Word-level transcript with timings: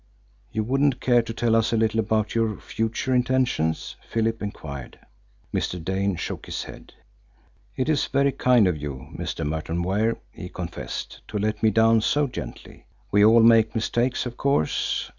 "You 0.51 0.63
wouldn't 0.63 0.99
care 0.99 1.21
to 1.21 1.31
tell 1.31 1.55
us 1.55 1.71
a 1.71 1.77
little 1.77 1.99
about 1.99 2.33
your 2.33 2.59
future 2.59 3.13
intentions?" 3.13 3.97
Philip 4.09 4.41
enquired. 4.41 4.97
Mr. 5.53 5.77
Dane 5.83 6.15
shook 6.15 6.47
his 6.47 6.63
head. 6.63 6.93
"It 7.77 7.87
is 7.87 8.07
very 8.07 8.31
kind 8.31 8.67
of 8.67 8.77
you, 8.81 9.13
Mr. 9.15 9.45
Merton 9.45 9.83
Ware," 9.83 10.17
he 10.31 10.49
confessed, 10.49 11.21
"to 11.27 11.37
let 11.37 11.61
me 11.61 11.69
down 11.69 12.01
so 12.01 12.25
gently. 12.25 12.87
We 13.11 13.23
all 13.23 13.43
make 13.43 13.75
mistakes, 13.75 14.25
of 14.25 14.37
course. 14.37 15.07